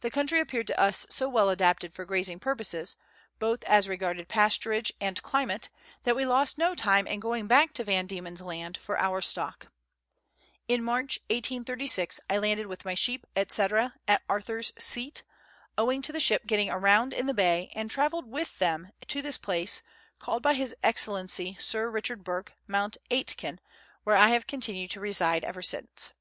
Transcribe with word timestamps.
The 0.00 0.10
country 0.10 0.40
appeared 0.40 0.66
to 0.66 0.80
us 0.80 1.06
so 1.10 1.30
Letters 1.30 1.56
from 1.60 1.76
Victorian 1.92 2.40
Pioneers. 2.40 2.96
207 3.38 3.38
well 3.38 3.54
adapted 3.54 3.54
for 3.54 3.54
grazing 3.54 3.60
purposes, 3.60 3.62
both 3.62 3.64
as 3.72 3.88
regarded 3.88 4.26
pasturage 4.28 4.90
and 5.00 5.22
climate, 5.22 5.68
that 6.02 6.16
we 6.16 6.26
lost 6.26 6.58
no 6.58 6.74
time 6.74 7.06
in 7.06 7.20
going 7.20 7.46
back 7.46 7.72
to 7.74 7.84
Van 7.84 8.08
Diemen's 8.08 8.42
Land 8.42 8.76
for 8.76 8.98
our 8.98 9.20
stock. 9.20 9.68
In 10.66 10.82
March 10.82 11.20
1836, 11.30 12.18
I 12.28 12.38
landed 12.38 12.66
with 12.66 12.84
my 12.84 12.94
sheep, 12.94 13.28
&c., 13.46 13.62
at 14.08 14.22
Arthur's 14.28 14.72
Seat, 14.76 15.22
owing 15.78 16.02
to 16.02 16.12
the 16.12 16.18
ship 16.18 16.48
getting 16.48 16.68
aground 16.68 17.12
in 17.12 17.26
the 17.26 17.32
Bay, 17.32 17.70
and 17.76 17.88
travelled 17.88 18.28
with 18.28 18.58
them 18.58 18.90
to 19.06 19.22
this 19.22 19.38
place, 19.38 19.82
called 20.18 20.42
by 20.42 20.54
His 20.54 20.74
Excellency 20.82 21.56
Sir 21.60 21.88
Richard 21.92 22.24
Bourke, 22.24 22.54
Mount 22.66 22.96
Aitken, 23.08 23.60
where 24.02 24.16
I 24.16 24.30
have 24.30 24.48
continued 24.48 24.90
to 24.90 25.00
reside 25.00 25.44
ever 25.44 25.62
since. 25.62 26.12